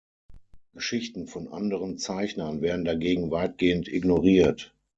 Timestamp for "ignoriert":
3.87-4.73